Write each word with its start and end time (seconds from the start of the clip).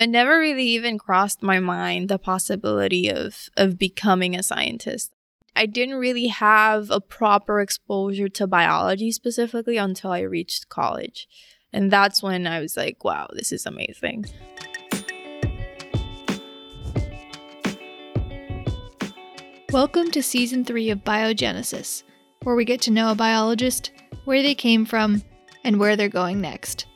It 0.00 0.10
never 0.10 0.38
really 0.38 0.62
even 0.62 0.96
crossed 0.96 1.42
my 1.42 1.58
mind 1.58 2.08
the 2.08 2.20
possibility 2.20 3.10
of 3.10 3.48
of 3.56 3.76
becoming 3.76 4.36
a 4.36 4.44
scientist. 4.44 5.10
I 5.56 5.66
didn't 5.66 5.96
really 5.96 6.28
have 6.28 6.88
a 6.92 7.00
proper 7.00 7.60
exposure 7.60 8.28
to 8.28 8.46
biology 8.46 9.10
specifically 9.10 9.76
until 9.76 10.12
I 10.12 10.20
reached 10.20 10.68
college. 10.68 11.26
And 11.72 11.90
that's 11.90 12.22
when 12.22 12.46
I 12.46 12.60
was 12.60 12.76
like, 12.76 13.02
wow, 13.02 13.26
this 13.32 13.50
is 13.50 13.66
amazing. 13.66 14.26
Welcome 19.72 20.12
to 20.12 20.22
season 20.22 20.64
three 20.64 20.90
of 20.90 21.00
Biogenesis, 21.00 22.04
where 22.44 22.54
we 22.54 22.64
get 22.64 22.80
to 22.82 22.92
know 22.92 23.10
a 23.10 23.16
biologist, 23.16 23.90
where 24.26 24.42
they 24.42 24.54
came 24.54 24.84
from, 24.84 25.24
and 25.64 25.80
where 25.80 25.96
they're 25.96 26.08
going 26.08 26.40
next. 26.40 26.86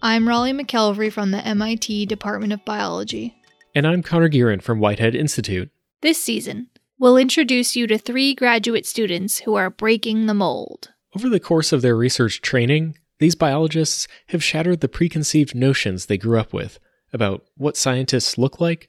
I'm 0.00 0.28
Raleigh 0.28 0.52
McKelvery 0.52 1.12
from 1.12 1.32
the 1.32 1.44
MIT 1.44 2.06
Department 2.06 2.52
of 2.52 2.64
Biology. 2.64 3.34
And 3.74 3.84
I'm 3.84 4.04
Connor 4.04 4.28
Gearin 4.28 4.62
from 4.62 4.78
Whitehead 4.78 5.16
Institute. 5.16 5.70
This 6.02 6.22
season, 6.22 6.68
we'll 7.00 7.16
introduce 7.16 7.74
you 7.74 7.88
to 7.88 7.98
three 7.98 8.32
graduate 8.32 8.86
students 8.86 9.40
who 9.40 9.56
are 9.56 9.70
breaking 9.70 10.26
the 10.26 10.34
mold. 10.34 10.90
Over 11.16 11.28
the 11.28 11.40
course 11.40 11.72
of 11.72 11.82
their 11.82 11.96
research 11.96 12.40
training, 12.42 12.96
these 13.18 13.34
biologists 13.34 14.06
have 14.28 14.44
shattered 14.44 14.82
the 14.82 14.88
preconceived 14.88 15.56
notions 15.56 16.06
they 16.06 16.16
grew 16.16 16.38
up 16.38 16.52
with 16.52 16.78
about 17.12 17.44
what 17.56 17.76
scientists 17.76 18.38
look 18.38 18.60
like 18.60 18.88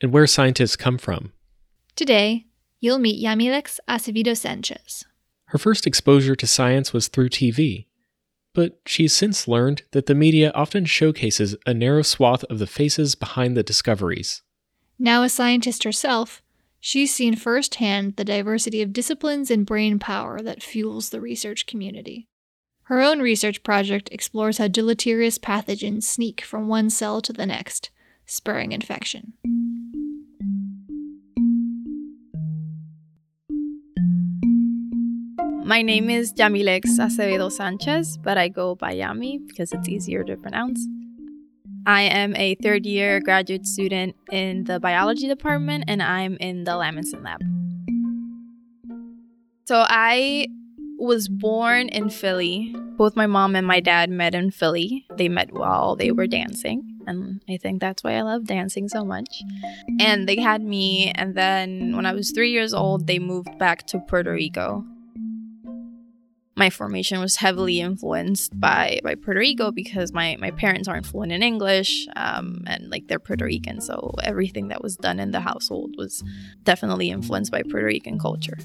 and 0.00 0.12
where 0.12 0.26
scientists 0.26 0.74
come 0.74 0.98
from. 0.98 1.32
Today, 1.94 2.46
you'll 2.80 2.98
meet 2.98 3.24
Yamilex 3.24 3.78
Acevedo 3.88 4.36
Sanchez. 4.36 5.04
Her 5.46 5.58
first 5.58 5.86
exposure 5.86 6.34
to 6.34 6.46
science 6.48 6.92
was 6.92 7.06
through 7.06 7.28
TV, 7.28 7.86
but 8.58 8.80
she's 8.84 9.12
since 9.12 9.46
learned 9.46 9.82
that 9.92 10.06
the 10.06 10.16
media 10.16 10.50
often 10.52 10.84
showcases 10.84 11.54
a 11.64 11.72
narrow 11.72 12.02
swath 12.02 12.42
of 12.50 12.58
the 12.58 12.66
faces 12.66 13.14
behind 13.14 13.56
the 13.56 13.62
discoveries. 13.62 14.42
Now 14.98 15.22
a 15.22 15.28
scientist 15.28 15.84
herself, 15.84 16.42
she's 16.80 17.14
seen 17.14 17.36
firsthand 17.36 18.16
the 18.16 18.24
diversity 18.24 18.82
of 18.82 18.92
disciplines 18.92 19.48
and 19.48 19.64
brain 19.64 20.00
power 20.00 20.40
that 20.42 20.60
fuels 20.60 21.10
the 21.10 21.20
research 21.20 21.66
community. 21.68 22.26
Her 22.86 23.00
own 23.00 23.20
research 23.20 23.62
project 23.62 24.08
explores 24.10 24.58
how 24.58 24.66
deleterious 24.66 25.38
pathogens 25.38 26.02
sneak 26.02 26.40
from 26.40 26.66
one 26.66 26.90
cell 26.90 27.22
to 27.22 27.32
the 27.32 27.46
next, 27.46 27.90
spurring 28.26 28.72
infection. 28.72 29.34
My 35.68 35.82
name 35.82 36.08
is 36.08 36.32
Yamilex 36.32 36.98
Acevedo 36.98 37.52
Sanchez, 37.52 38.16
but 38.16 38.38
I 38.38 38.48
go 38.48 38.74
by 38.74 38.94
Yami 38.94 39.46
because 39.46 39.70
it's 39.70 39.86
easier 39.86 40.24
to 40.24 40.34
pronounce. 40.34 40.88
I 41.84 42.04
am 42.04 42.34
a 42.36 42.54
third 42.62 42.86
year 42.86 43.20
graduate 43.20 43.66
student 43.66 44.16
in 44.32 44.64
the 44.64 44.80
biology 44.80 45.28
department 45.28 45.84
and 45.86 46.02
I'm 46.02 46.38
in 46.40 46.64
the 46.64 46.70
Lamason 46.70 47.22
lab. 47.22 47.40
So 49.66 49.84
I 49.86 50.48
was 50.98 51.28
born 51.28 51.90
in 51.90 52.08
Philly. 52.08 52.74
Both 52.96 53.14
my 53.14 53.26
mom 53.26 53.54
and 53.54 53.66
my 53.66 53.80
dad 53.80 54.08
met 54.08 54.34
in 54.34 54.50
Philly. 54.50 55.04
They 55.16 55.28
met 55.28 55.52
while 55.52 55.96
they 55.96 56.12
were 56.12 56.26
dancing. 56.26 56.82
And 57.06 57.42
I 57.46 57.58
think 57.58 57.82
that's 57.82 58.02
why 58.02 58.14
I 58.14 58.22
love 58.22 58.46
dancing 58.46 58.88
so 58.88 59.04
much. 59.04 59.42
And 60.00 60.26
they 60.26 60.40
had 60.40 60.62
me. 60.62 61.12
And 61.14 61.34
then 61.34 61.94
when 61.94 62.06
I 62.06 62.14
was 62.14 62.30
three 62.30 62.52
years 62.52 62.72
old, 62.72 63.06
they 63.06 63.18
moved 63.18 63.58
back 63.58 63.86
to 63.88 63.98
Puerto 63.98 64.32
Rico 64.32 64.86
my 66.58 66.70
formation 66.70 67.20
was 67.20 67.36
heavily 67.36 67.80
influenced 67.80 68.58
by 68.58 68.98
by 69.04 69.14
Puerto 69.14 69.38
Rico 69.38 69.70
because 69.70 70.12
my 70.12 70.36
my 70.40 70.50
parents 70.50 70.88
aren't 70.88 71.06
fluent 71.06 71.32
in 71.32 71.42
English 71.42 72.06
um, 72.16 72.64
and 72.66 72.90
like 72.90 73.06
they're 73.06 73.20
Puerto 73.20 73.44
Rican, 73.44 73.80
so 73.80 74.12
everything 74.24 74.68
that 74.68 74.82
was 74.82 74.96
done 74.96 75.20
in 75.20 75.30
the 75.30 75.40
household 75.40 75.94
was 75.96 76.24
definitely 76.64 77.10
influenced 77.10 77.52
by 77.52 77.62
Puerto 77.62 77.86
Rican 77.86 78.18
culture. 78.18 78.58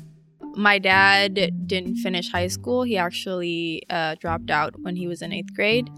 My 0.56 0.80
dad 0.80 1.68
didn't 1.68 1.98
finish 1.98 2.32
high 2.32 2.48
school; 2.48 2.82
he 2.84 2.98
actually 2.98 3.84
uh, 3.90 4.16
dropped 4.16 4.50
out 4.50 4.74
when 4.82 4.96
he 4.96 5.08
was 5.08 5.22
in 5.22 5.32
eighth 5.32 5.54
grade. 5.54 5.90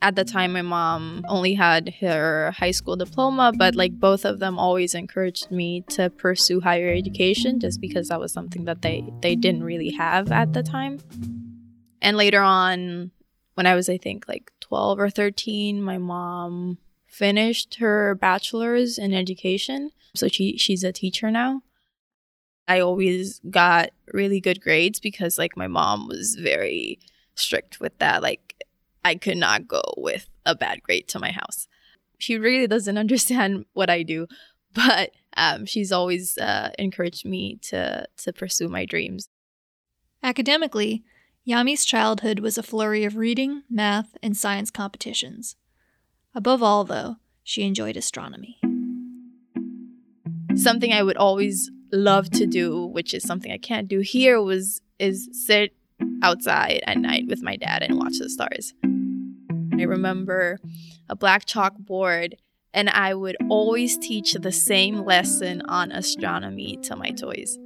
At 0.00 0.16
the 0.16 0.24
time, 0.24 0.52
my 0.52 0.60
mom 0.60 1.24
only 1.28 1.54
had 1.54 1.94
her 2.00 2.50
high 2.50 2.72
school 2.72 2.96
diploma, 2.96 3.52
but 3.56 3.74
like 3.74 3.98
both 3.98 4.26
of 4.26 4.38
them 4.38 4.58
always 4.58 4.94
encouraged 4.94 5.50
me 5.50 5.82
to 5.90 6.10
pursue 6.10 6.60
higher 6.60 6.90
education 6.90 7.58
just 7.58 7.80
because 7.80 8.08
that 8.08 8.20
was 8.20 8.32
something 8.32 8.64
that 8.64 8.82
they 8.82 9.04
they 9.20 9.34
didn't 9.34 9.64
really 9.64 9.92
have 9.92 10.30
at 10.32 10.52
the 10.52 10.62
time. 10.62 10.98
And 12.04 12.18
later 12.18 12.42
on, 12.42 13.12
when 13.54 13.66
I 13.66 13.74
was, 13.74 13.88
I 13.88 13.96
think, 13.96 14.28
like 14.28 14.52
12 14.60 15.00
or 15.00 15.08
13, 15.08 15.82
my 15.82 15.96
mom 15.96 16.76
finished 17.06 17.76
her 17.76 18.14
bachelor's 18.14 18.98
in 18.98 19.14
education. 19.14 19.90
So 20.14 20.28
she, 20.28 20.58
she's 20.58 20.84
a 20.84 20.92
teacher 20.92 21.30
now. 21.30 21.62
I 22.68 22.80
always 22.80 23.40
got 23.50 23.88
really 24.12 24.38
good 24.38 24.60
grades 24.60 25.00
because, 25.00 25.38
like, 25.38 25.56
my 25.56 25.66
mom 25.66 26.06
was 26.06 26.34
very 26.34 26.98
strict 27.36 27.80
with 27.80 27.98
that. 28.00 28.22
Like, 28.22 28.62
I 29.02 29.14
could 29.14 29.38
not 29.38 29.66
go 29.66 29.82
with 29.96 30.28
a 30.44 30.54
bad 30.54 30.82
grade 30.82 31.08
to 31.08 31.18
my 31.18 31.30
house. 31.30 31.68
She 32.18 32.36
really 32.36 32.66
doesn't 32.66 32.98
understand 33.04 33.64
what 33.72 33.88
I 33.88 34.02
do, 34.02 34.26
but 34.74 35.12
um, 35.38 35.64
she's 35.64 35.90
always 35.90 36.36
uh, 36.36 36.70
encouraged 36.78 37.24
me 37.24 37.56
to 37.62 38.06
to 38.18 38.32
pursue 38.34 38.68
my 38.68 38.84
dreams. 38.84 39.28
Academically, 40.22 41.02
Yami's 41.46 41.84
childhood 41.84 42.38
was 42.38 42.56
a 42.56 42.62
flurry 42.62 43.04
of 43.04 43.16
reading, 43.16 43.64
math, 43.68 44.16
and 44.22 44.34
science 44.34 44.70
competitions. 44.70 45.56
Above 46.34 46.62
all, 46.62 46.84
though, 46.84 47.16
she 47.42 47.64
enjoyed 47.64 47.98
astronomy. 47.98 48.58
Something 50.56 50.94
I 50.94 51.02
would 51.02 51.18
always 51.18 51.70
love 51.92 52.30
to 52.30 52.46
do, 52.46 52.86
which 52.86 53.12
is 53.12 53.24
something 53.24 53.52
I 53.52 53.58
can't 53.58 53.88
do 53.88 54.00
here, 54.00 54.40
was 54.40 54.80
is 54.98 55.28
sit 55.32 55.74
outside 56.22 56.80
at 56.86 56.96
night 56.96 57.26
with 57.28 57.42
my 57.42 57.56
dad 57.56 57.82
and 57.82 57.98
watch 57.98 58.14
the 58.18 58.30
stars. 58.30 58.72
I 58.82 59.82
remember 59.82 60.60
a 61.10 61.16
black 61.16 61.44
chalkboard 61.44 62.34
and 62.72 62.88
I 62.88 63.12
would 63.12 63.36
always 63.50 63.98
teach 63.98 64.32
the 64.32 64.50
same 64.50 65.04
lesson 65.04 65.60
on 65.62 65.92
astronomy 65.92 66.78
to 66.84 66.96
my 66.96 67.10
toys 67.10 67.58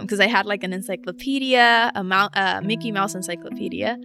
because 0.00 0.20
um, 0.20 0.24
I 0.24 0.26
had 0.26 0.46
like 0.46 0.64
an 0.64 0.72
encyclopedia, 0.72 1.92
a 1.94 2.00
uh, 2.00 2.60
Mickey 2.62 2.90
Mouse 2.90 3.14
encyclopedia. 3.14 3.98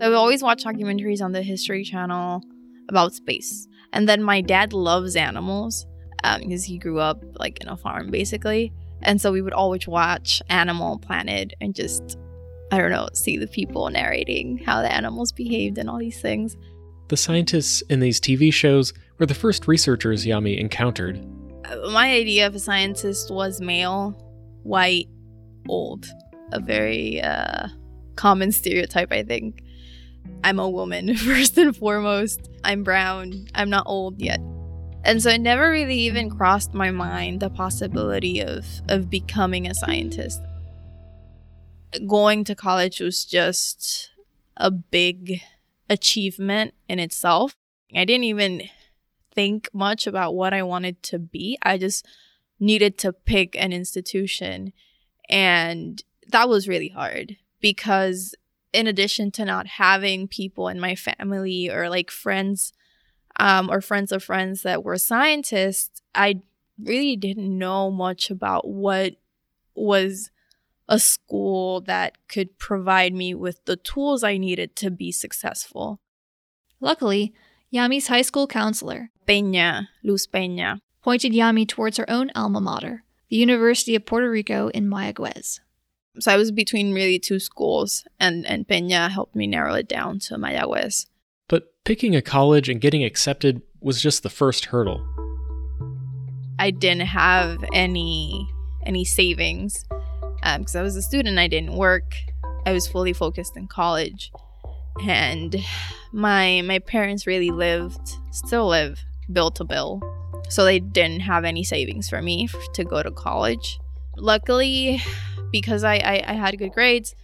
I 0.00 0.08
would 0.08 0.16
always 0.16 0.42
watch 0.42 0.64
documentaries 0.64 1.20
on 1.20 1.32
the 1.32 1.42
History 1.42 1.84
Channel 1.84 2.42
about 2.88 3.14
space. 3.14 3.66
And 3.92 4.08
then 4.08 4.22
my 4.22 4.40
dad 4.40 4.72
loves 4.72 5.16
animals 5.16 5.86
because 6.22 6.64
um, 6.64 6.66
he 6.66 6.78
grew 6.78 7.00
up 7.00 7.22
like 7.38 7.58
in 7.60 7.68
a 7.68 7.76
farm 7.76 8.10
basically. 8.10 8.72
And 9.02 9.20
so 9.20 9.32
we 9.32 9.42
would 9.42 9.52
always 9.52 9.88
watch 9.88 10.42
Animal 10.48 10.98
Planet 10.98 11.54
and 11.60 11.74
just, 11.74 12.18
I 12.70 12.78
don't 12.78 12.90
know, 12.90 13.08
see 13.14 13.36
the 13.36 13.46
people 13.46 13.88
narrating 13.90 14.58
how 14.58 14.82
the 14.82 14.92
animals 14.92 15.32
behaved 15.32 15.78
and 15.78 15.88
all 15.88 15.98
these 15.98 16.20
things. 16.20 16.56
The 17.08 17.16
scientists 17.16 17.82
in 17.88 18.00
these 18.00 18.20
TV 18.20 18.52
shows 18.52 18.92
were 19.18 19.26
the 19.26 19.34
first 19.34 19.66
researchers 19.66 20.24
Yami 20.24 20.58
encountered 20.58 21.24
my 21.90 22.12
idea 22.12 22.46
of 22.46 22.54
a 22.54 22.58
scientist 22.58 23.30
was 23.30 23.60
male, 23.60 24.16
white, 24.62 25.08
old. 25.68 26.06
A 26.52 26.60
very 26.60 27.20
uh, 27.20 27.68
common 28.16 28.52
stereotype, 28.52 29.12
I 29.12 29.22
think. 29.22 29.62
I'm 30.42 30.58
a 30.58 30.68
woman, 30.68 31.14
first 31.16 31.56
and 31.58 31.76
foremost. 31.76 32.48
I'm 32.64 32.82
brown. 32.82 33.46
I'm 33.54 33.70
not 33.70 33.84
old 33.86 34.20
yet. 34.20 34.40
And 35.04 35.22
so 35.22 35.30
it 35.30 35.40
never 35.40 35.70
really 35.70 35.98
even 36.00 36.28
crossed 36.28 36.74
my 36.74 36.90
mind 36.90 37.40
the 37.40 37.50
possibility 37.50 38.40
of, 38.40 38.66
of 38.88 39.08
becoming 39.08 39.66
a 39.66 39.74
scientist. 39.74 40.40
Going 42.06 42.44
to 42.44 42.54
college 42.54 43.00
was 43.00 43.24
just 43.24 44.10
a 44.56 44.70
big 44.70 45.40
achievement 45.88 46.74
in 46.88 46.98
itself. 46.98 47.56
I 47.94 48.04
didn't 48.04 48.24
even 48.24 48.68
think 49.34 49.68
much 49.72 50.06
about 50.06 50.34
what 50.34 50.52
I 50.52 50.62
wanted 50.62 51.02
to 51.04 51.18
be. 51.18 51.58
I 51.62 51.78
just 51.78 52.06
needed 52.58 52.98
to 52.98 53.12
pick 53.12 53.56
an 53.56 53.72
institution. 53.72 54.72
And 55.28 56.02
that 56.28 56.48
was 56.48 56.68
really 56.68 56.88
hard 56.88 57.36
because, 57.60 58.34
in 58.72 58.86
addition 58.86 59.30
to 59.32 59.44
not 59.44 59.66
having 59.66 60.28
people 60.28 60.68
in 60.68 60.78
my 60.80 60.94
family 60.94 61.70
or 61.70 61.88
like 61.88 62.10
friends 62.10 62.72
um, 63.38 63.70
or 63.70 63.80
friends 63.80 64.12
of 64.12 64.22
friends 64.22 64.62
that 64.62 64.84
were 64.84 64.98
scientists, 64.98 66.02
I 66.14 66.42
really 66.78 67.16
didn't 67.16 67.56
know 67.56 67.90
much 67.90 68.30
about 68.30 68.68
what 68.68 69.14
was 69.74 70.30
a 70.88 70.98
school 70.98 71.80
that 71.82 72.18
could 72.28 72.58
provide 72.58 73.14
me 73.14 73.34
with 73.34 73.64
the 73.64 73.76
tools 73.76 74.24
I 74.24 74.36
needed 74.36 74.74
to 74.76 74.90
be 74.90 75.12
successful. 75.12 76.00
Luckily, 76.80 77.32
Yami's 77.72 78.08
high 78.08 78.22
school 78.22 78.48
counselor, 78.48 79.10
Peña, 79.30 79.86
Luz 80.02 80.26
Peña, 80.26 80.80
pointed 81.02 81.30
Yami 81.30 81.68
towards 81.68 81.98
her 81.98 82.10
own 82.10 82.32
alma 82.34 82.60
mater, 82.60 83.04
the 83.28 83.36
University 83.36 83.94
of 83.94 84.04
Puerto 84.04 84.28
Rico 84.28 84.70
in 84.70 84.90
Mayagüez. 84.90 85.60
So 86.18 86.32
I 86.32 86.36
was 86.36 86.50
between 86.50 86.92
really 86.92 87.20
two 87.20 87.38
schools, 87.38 88.04
and, 88.18 88.44
and 88.44 88.66
Peña 88.66 89.08
helped 89.08 89.36
me 89.36 89.46
narrow 89.46 89.74
it 89.74 89.86
down 89.86 90.18
to 90.18 90.34
Mayagüez. 90.34 91.06
But 91.46 91.72
picking 91.84 92.16
a 92.16 92.22
college 92.22 92.68
and 92.68 92.80
getting 92.80 93.04
accepted 93.04 93.62
was 93.80 94.02
just 94.02 94.24
the 94.24 94.30
first 94.30 94.64
hurdle. 94.64 95.06
I 96.58 96.72
didn't 96.72 97.06
have 97.06 97.64
any 97.72 98.50
any 98.84 99.04
savings 99.04 99.84
because 100.42 100.74
um, 100.74 100.80
I 100.80 100.82
was 100.82 100.96
a 100.96 101.02
student. 101.02 101.38
I 101.38 101.46
didn't 101.46 101.76
work. 101.76 102.16
I 102.66 102.72
was 102.72 102.88
fully 102.88 103.12
focused 103.12 103.56
in 103.56 103.68
college, 103.68 104.32
and 105.04 105.54
my 106.12 106.62
my 106.62 106.80
parents 106.80 107.28
really 107.28 107.50
lived, 107.50 108.16
still 108.32 108.66
live, 108.66 109.04
bill 109.32 109.50
to 109.52 109.64
bill. 109.64 110.00
So 110.48 110.64
they 110.64 110.80
didn't 110.80 111.20
have 111.20 111.44
any 111.44 111.62
savings 111.62 112.08
for 112.08 112.20
me 112.20 112.48
to 112.74 112.84
go 112.84 113.02
to 113.02 113.10
college. 113.10 113.78
Luckily, 114.16 115.00
because 115.52 115.84
I, 115.84 115.96
I, 115.96 116.24
I 116.26 116.32
had 116.32 116.58
good 116.58 116.72
grades, 116.72 117.14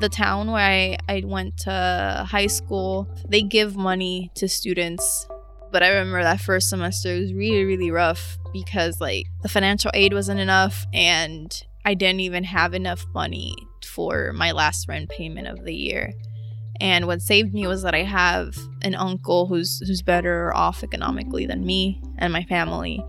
the 0.00 0.08
town 0.08 0.50
where 0.50 0.62
I, 0.62 0.98
I 1.08 1.22
went 1.24 1.58
to 1.58 2.26
high 2.28 2.48
school, 2.48 3.08
they 3.28 3.42
give 3.42 3.76
money 3.76 4.30
to 4.34 4.48
students. 4.48 5.26
But 5.70 5.82
I 5.82 5.88
remember 5.88 6.22
that 6.22 6.40
first 6.40 6.68
semester 6.68 7.18
was 7.18 7.32
really, 7.32 7.64
really 7.64 7.90
rough 7.90 8.38
because 8.52 9.00
like 9.00 9.26
the 9.42 9.48
financial 9.48 9.90
aid 9.94 10.12
wasn't 10.12 10.40
enough 10.40 10.86
and 10.92 11.52
I 11.84 11.94
didn't 11.94 12.20
even 12.20 12.44
have 12.44 12.74
enough 12.74 13.04
money 13.12 13.56
for 13.84 14.32
my 14.32 14.52
last 14.52 14.88
rent 14.88 15.10
payment 15.10 15.48
of 15.48 15.64
the 15.64 15.74
year. 15.74 16.12
And 16.80 17.06
what 17.06 17.22
saved 17.22 17.54
me 17.54 17.66
was 17.66 17.82
that 17.82 17.94
I 17.94 18.02
have 18.02 18.56
an 18.82 18.94
uncle 18.94 19.46
who's 19.46 19.78
who's 19.86 20.02
better 20.02 20.54
off 20.54 20.82
economically 20.82 21.46
than 21.46 21.64
me 21.64 22.02
and 22.18 22.32
my 22.32 22.44
family. 22.44 23.04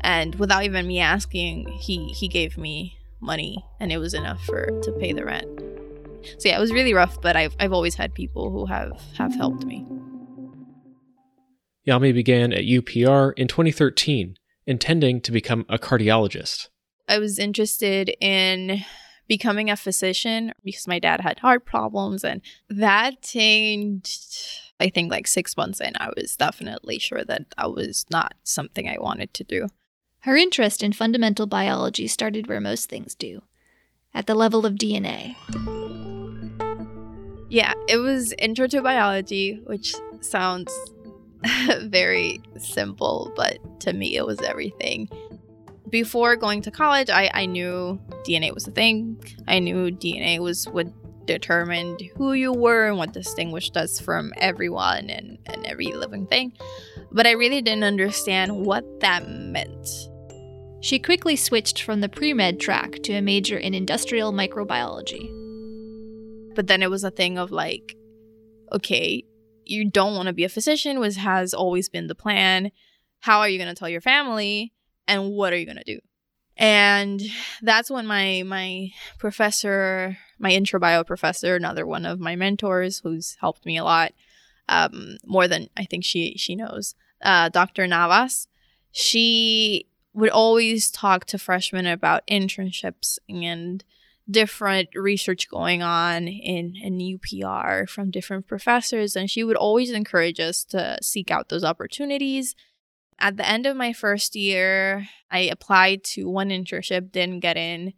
And 0.00 0.34
without 0.36 0.64
even 0.64 0.86
me 0.86 1.00
asking, 1.00 1.68
he 1.68 2.08
he 2.08 2.28
gave 2.28 2.56
me 2.56 2.96
money 3.20 3.64
and 3.78 3.92
it 3.92 3.98
was 3.98 4.14
enough 4.14 4.42
for 4.44 4.66
to 4.82 4.92
pay 4.92 5.12
the 5.12 5.24
rent. 5.24 5.46
So 6.38 6.48
yeah, 6.48 6.56
it 6.56 6.60
was 6.60 6.72
really 6.72 6.94
rough, 6.94 7.20
but 7.20 7.36
I've 7.36 7.54
I've 7.60 7.72
always 7.72 7.94
had 7.94 8.14
people 8.14 8.50
who 8.50 8.66
have 8.66 9.00
have 9.16 9.34
helped 9.34 9.64
me. 9.64 9.86
Yami 11.86 12.12
began 12.12 12.52
at 12.52 12.64
UPR 12.64 13.32
in 13.36 13.48
2013, 13.48 14.36
intending 14.66 15.20
to 15.22 15.32
become 15.32 15.64
a 15.68 15.78
cardiologist. 15.78 16.68
I 17.08 17.18
was 17.18 17.38
interested 17.38 18.14
in 18.20 18.84
becoming 19.30 19.70
a 19.70 19.76
physician 19.76 20.52
because 20.64 20.88
my 20.88 20.98
dad 20.98 21.20
had 21.20 21.38
heart 21.38 21.64
problems 21.64 22.24
and 22.24 22.42
that 22.68 23.22
changed 23.22 24.34
i 24.80 24.88
think 24.88 25.08
like 25.08 25.28
six 25.28 25.56
months 25.56 25.80
in. 25.80 25.92
I 26.00 26.10
was 26.16 26.34
definitely 26.34 26.98
sure 26.98 27.22
that 27.24 27.44
that 27.56 27.72
was 27.72 28.06
not 28.10 28.34
something 28.42 28.88
i 28.88 28.98
wanted 28.98 29.32
to 29.34 29.44
do. 29.44 29.68
Her 30.22 30.34
interest 30.34 30.82
in 30.82 30.92
fundamental 30.92 31.46
biology 31.46 32.08
started 32.08 32.48
where 32.48 32.60
most 32.60 32.88
things 32.88 33.14
do 33.14 33.42
at 34.12 34.26
the 34.26 34.34
level 34.34 34.66
of 34.66 34.74
dna 34.74 35.36
yeah 37.48 37.72
it 37.86 37.98
was 37.98 38.34
intro 38.36 38.66
to 38.66 38.82
biology 38.82 39.60
which 39.66 39.94
sounds 40.22 40.72
very 41.82 42.40
simple 42.58 43.32
but 43.36 43.58
to 43.78 43.92
me 43.92 44.16
it 44.16 44.26
was 44.26 44.40
everything 44.40 45.08
before 45.90 46.36
going 46.36 46.62
to 46.62 46.70
college, 46.70 47.10
I, 47.10 47.30
I 47.32 47.46
knew 47.46 48.00
DNA 48.26 48.54
was 48.54 48.66
a 48.66 48.70
thing. 48.70 49.22
I 49.48 49.58
knew 49.58 49.90
DNA 49.90 50.38
was 50.38 50.66
what 50.66 50.86
determined 51.26 52.02
who 52.16 52.32
you 52.32 52.52
were 52.52 52.88
and 52.88 52.98
what 52.98 53.12
distinguished 53.12 53.76
us 53.76 54.00
from 54.00 54.32
everyone 54.38 55.10
and, 55.10 55.38
and 55.46 55.66
every 55.66 55.86
living 55.86 56.26
thing. 56.26 56.52
But 57.12 57.26
I 57.26 57.32
really 57.32 57.62
didn't 57.62 57.84
understand 57.84 58.64
what 58.64 59.00
that 59.00 59.28
meant. 59.28 59.88
She 60.80 60.98
quickly 60.98 61.36
switched 61.36 61.82
from 61.82 62.00
the 62.00 62.08
pre 62.08 62.32
med 62.32 62.58
track 62.58 63.02
to 63.02 63.12
a 63.12 63.20
major 63.20 63.58
in 63.58 63.74
industrial 63.74 64.32
microbiology. 64.32 65.28
But 66.54 66.66
then 66.66 66.82
it 66.82 66.90
was 66.90 67.04
a 67.04 67.10
thing 67.10 67.38
of 67.38 67.50
like, 67.50 67.96
okay, 68.72 69.24
you 69.64 69.90
don't 69.90 70.14
want 70.14 70.26
to 70.26 70.32
be 70.32 70.44
a 70.44 70.48
physician, 70.48 70.98
which 70.98 71.16
has 71.16 71.54
always 71.54 71.88
been 71.88 72.06
the 72.06 72.14
plan. 72.14 72.70
How 73.20 73.40
are 73.40 73.48
you 73.48 73.58
going 73.58 73.72
to 73.72 73.78
tell 73.78 73.88
your 73.88 74.00
family? 74.00 74.72
And 75.10 75.32
what 75.32 75.52
are 75.52 75.56
you 75.56 75.66
going 75.66 75.76
to 75.76 75.84
do 75.84 76.00
and 76.56 77.20
that's 77.62 77.90
when 77.90 78.06
my 78.06 78.42
my 78.46 78.88
professor 79.18 80.16
my 80.38 80.50
intro 80.50 80.78
bio 80.78 81.02
professor 81.02 81.56
another 81.56 81.86
one 81.86 82.06
of 82.06 82.20
my 82.20 82.36
mentors 82.36 83.00
who's 83.00 83.36
helped 83.40 83.66
me 83.66 83.76
a 83.76 83.84
lot 83.84 84.12
um, 84.68 85.16
more 85.26 85.48
than 85.48 85.68
i 85.76 85.84
think 85.84 86.04
she 86.04 86.36
she 86.36 86.54
knows 86.54 86.94
uh, 87.22 87.48
dr 87.48 87.86
navas 87.86 88.46
she 88.92 89.86
would 90.12 90.30
always 90.30 90.90
talk 90.90 91.24
to 91.24 91.38
freshmen 91.38 91.86
about 91.86 92.26
internships 92.26 93.18
and 93.28 93.84
different 94.30 94.88
research 94.94 95.48
going 95.48 95.82
on 95.82 96.28
in, 96.28 96.76
in 96.80 96.98
UPR 96.98 97.88
from 97.88 98.10
different 98.10 98.46
professors. 98.46 99.16
And 99.16 99.28
she 99.28 99.42
would 99.42 99.56
always 99.56 99.90
encourage 99.90 100.38
us 100.38 100.62
to 100.66 100.98
seek 101.02 101.30
out 101.30 101.48
those 101.48 101.64
opportunities 101.64 102.54
at 103.20 103.36
the 103.36 103.48
end 103.48 103.66
of 103.66 103.76
my 103.76 103.92
first 103.92 104.34
year, 104.34 105.08
I 105.30 105.40
applied 105.40 106.04
to 106.04 106.28
one 106.28 106.48
internship, 106.48 107.12
didn't 107.12 107.40
get 107.40 107.56
in. 107.56 107.92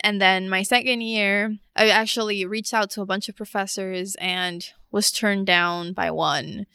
And 0.00 0.20
then 0.20 0.48
my 0.48 0.62
second 0.62 1.00
year, 1.00 1.56
I 1.74 1.88
actually 1.88 2.44
reached 2.44 2.74
out 2.74 2.90
to 2.90 3.02
a 3.02 3.06
bunch 3.06 3.28
of 3.28 3.36
professors 3.36 4.14
and 4.16 4.64
was 4.90 5.10
turned 5.10 5.46
down 5.46 5.92
by 5.92 6.10
one. 6.10 6.66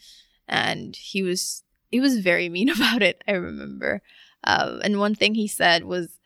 And 0.48 0.94
he 0.96 1.22
was 1.22 1.62
he 1.90 2.00
was 2.00 2.18
very 2.18 2.48
mean 2.48 2.68
about 2.76 3.02
it, 3.02 3.22
I 3.26 3.32
remember. 3.32 4.02
Uh, 4.42 4.78
and 4.82 4.98
one 4.98 5.14
thing 5.14 5.34
he 5.34 5.48
said 5.48 5.84
was, 5.84 6.18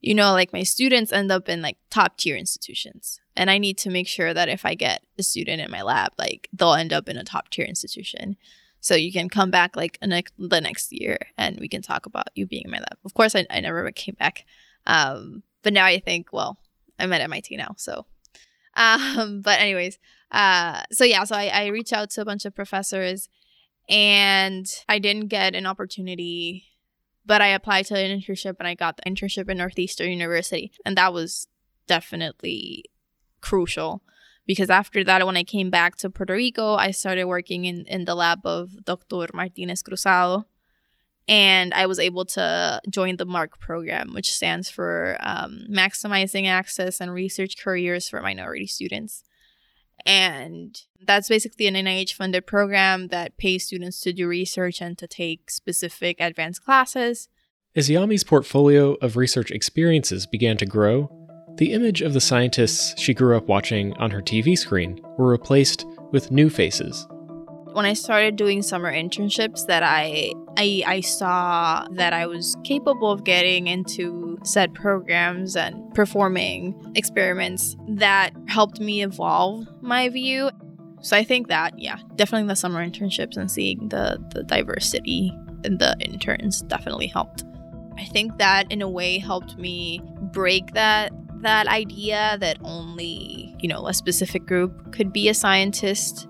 you 0.00 0.14
know, 0.14 0.32
like 0.32 0.52
my 0.52 0.64
students 0.64 1.12
end 1.12 1.32
up 1.32 1.48
in 1.48 1.62
like 1.62 1.78
top 1.88 2.18
tier 2.18 2.36
institutions. 2.36 3.20
And 3.36 3.50
I 3.50 3.58
need 3.58 3.78
to 3.78 3.90
make 3.90 4.06
sure 4.06 4.34
that 4.34 4.48
if 4.48 4.66
I 4.66 4.74
get 4.74 5.02
a 5.18 5.22
student 5.22 5.62
in 5.62 5.70
my 5.70 5.82
lab, 5.82 6.12
like 6.18 6.48
they'll 6.52 6.74
end 6.74 6.92
up 6.92 7.08
in 7.08 7.16
a 7.16 7.24
top 7.24 7.48
tier 7.48 7.64
institution. 7.64 8.36
So 8.84 8.94
you 8.94 9.12
can 9.12 9.30
come 9.30 9.50
back 9.50 9.76
like 9.76 9.96
next, 10.02 10.34
the 10.36 10.60
next 10.60 10.92
year 10.92 11.16
and 11.38 11.58
we 11.58 11.68
can 11.68 11.80
talk 11.80 12.04
about 12.04 12.28
you 12.34 12.44
being 12.44 12.64
in 12.66 12.70
my 12.70 12.80
lab. 12.80 12.98
Of 13.02 13.14
course, 13.14 13.34
I, 13.34 13.46
I 13.48 13.60
never 13.60 13.90
came 13.92 14.14
back. 14.18 14.44
Um, 14.86 15.42
but 15.62 15.72
now 15.72 15.86
I 15.86 16.00
think, 16.00 16.34
well, 16.34 16.58
I'm 16.98 17.10
at 17.14 17.22
MIT 17.22 17.56
now. 17.56 17.76
So, 17.78 18.04
um, 18.76 19.40
but 19.42 19.58
anyways, 19.58 19.98
uh, 20.30 20.82
so 20.92 21.04
yeah, 21.04 21.24
so 21.24 21.34
I, 21.34 21.46
I 21.46 21.66
reached 21.68 21.94
out 21.94 22.10
to 22.10 22.20
a 22.20 22.26
bunch 22.26 22.44
of 22.44 22.54
professors 22.54 23.30
and 23.88 24.66
I 24.86 24.98
didn't 24.98 25.28
get 25.28 25.54
an 25.54 25.64
opportunity, 25.64 26.66
but 27.24 27.40
I 27.40 27.48
applied 27.48 27.86
to 27.86 27.98
an 27.98 28.20
internship 28.20 28.56
and 28.58 28.68
I 28.68 28.74
got 28.74 28.98
the 28.98 29.10
internship 29.10 29.48
in 29.48 29.56
Northeastern 29.56 30.10
University. 30.10 30.72
And 30.84 30.98
that 30.98 31.14
was 31.14 31.48
definitely 31.86 32.84
crucial 33.40 34.02
because 34.46 34.70
after 34.70 35.02
that, 35.04 35.24
when 35.26 35.36
I 35.36 35.44
came 35.44 35.70
back 35.70 35.96
to 35.96 36.10
Puerto 36.10 36.34
Rico, 36.34 36.74
I 36.74 36.90
started 36.90 37.24
working 37.24 37.64
in, 37.64 37.84
in 37.86 38.04
the 38.04 38.14
lab 38.14 38.44
of 38.44 38.84
Dr. 38.84 39.26
Martinez 39.32 39.82
Cruzado. 39.82 40.44
And 41.26 41.72
I 41.72 41.86
was 41.86 41.98
able 41.98 42.26
to 42.26 42.80
join 42.90 43.16
the 43.16 43.24
MARC 43.24 43.58
program, 43.58 44.12
which 44.12 44.30
stands 44.30 44.68
for 44.68 45.16
um, 45.20 45.66
Maximizing 45.70 46.46
Access 46.46 47.00
and 47.00 47.14
Research 47.14 47.56
Careers 47.56 48.10
for 48.10 48.20
Minority 48.20 48.66
Students. 48.66 49.24
And 50.04 50.78
that's 51.00 51.30
basically 51.30 51.66
an 51.66 51.74
NIH 51.74 52.12
funded 52.12 52.46
program 52.46 53.08
that 53.08 53.38
pays 53.38 53.64
students 53.64 54.00
to 54.00 54.12
do 54.12 54.28
research 54.28 54.82
and 54.82 54.98
to 54.98 55.06
take 55.06 55.50
specific 55.50 56.20
advanced 56.20 56.62
classes. 56.62 57.28
As 57.74 57.88
Yami's 57.88 58.22
portfolio 58.22 58.94
of 58.94 59.16
research 59.16 59.50
experiences 59.50 60.26
began 60.26 60.58
to 60.58 60.66
grow, 60.66 61.23
the 61.56 61.72
image 61.72 62.02
of 62.02 62.12
the 62.12 62.20
scientists 62.20 63.00
she 63.00 63.14
grew 63.14 63.36
up 63.36 63.46
watching 63.46 63.92
on 63.94 64.10
her 64.10 64.20
TV 64.20 64.58
screen 64.58 65.00
were 65.18 65.30
replaced 65.30 65.86
with 66.10 66.30
new 66.30 66.50
faces. 66.50 67.06
When 67.72 67.86
I 67.86 67.92
started 67.92 68.36
doing 68.36 68.62
summer 68.62 68.92
internships 68.92 69.66
that 69.66 69.82
I, 69.82 70.32
I 70.56 70.82
I 70.86 71.00
saw 71.00 71.86
that 71.92 72.12
I 72.12 72.26
was 72.26 72.56
capable 72.64 73.10
of 73.10 73.24
getting 73.24 73.66
into 73.66 74.38
said 74.44 74.74
programs 74.74 75.56
and 75.56 75.92
performing 75.94 76.74
experiments 76.94 77.76
that 77.88 78.30
helped 78.46 78.80
me 78.80 79.02
evolve 79.02 79.66
my 79.80 80.08
view. 80.08 80.50
So 81.00 81.16
I 81.16 81.24
think 81.24 81.48
that 81.48 81.78
yeah, 81.78 81.98
definitely 82.14 82.48
the 82.48 82.56
summer 82.56 82.84
internships 82.84 83.36
and 83.36 83.50
seeing 83.50 83.88
the 83.88 84.24
the 84.30 84.44
diversity 84.44 85.32
in 85.64 85.78
the 85.78 85.96
interns 86.00 86.62
definitely 86.62 87.08
helped. 87.08 87.44
I 87.96 88.04
think 88.04 88.38
that 88.38 88.70
in 88.70 88.82
a 88.82 88.88
way 88.88 89.18
helped 89.18 89.56
me 89.56 90.00
break 90.32 90.72
that 90.74 91.12
that 91.44 91.66
idea 91.68 92.36
that 92.40 92.58
only, 92.62 93.54
you 93.58 93.68
know, 93.68 93.86
a 93.86 93.94
specific 93.94 94.46
group 94.46 94.92
could 94.92 95.12
be 95.12 95.28
a 95.28 95.34
scientist. 95.34 96.28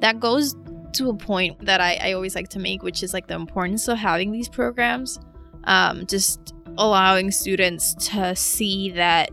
That 0.00 0.20
goes 0.20 0.54
to 0.94 1.08
a 1.08 1.14
point 1.14 1.64
that 1.64 1.80
I, 1.80 1.94
I 1.96 2.12
always 2.12 2.34
like 2.34 2.48
to 2.50 2.58
make, 2.58 2.82
which 2.82 3.02
is 3.02 3.14
like 3.14 3.26
the 3.26 3.34
importance 3.34 3.88
of 3.88 3.98
having 3.98 4.32
these 4.32 4.48
programs. 4.48 5.18
Um, 5.64 6.06
just 6.06 6.54
allowing 6.76 7.30
students 7.30 7.94
to 8.10 8.34
see 8.36 8.90
that 8.90 9.30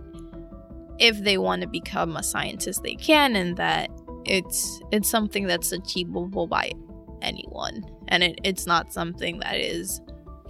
if 1.00 1.24
they 1.24 1.38
want 1.38 1.62
to 1.62 1.67
become 1.67 2.15
a 2.15 2.24
scientist, 2.24 2.83
they 2.83 2.95
can, 2.95 3.36
and 3.36 3.57
that 3.57 3.89
it's 4.25 4.79
it's 4.91 5.10
something 5.10 5.48
that's 5.48 5.71
achievable 5.71 6.48
by 6.48 6.71
anyone, 7.21 7.83
and 8.07 8.24
it, 8.24 8.39
it's 8.43 8.67
not 8.67 8.93
something 8.93 9.39
that 9.39 9.57
is 9.57 10.00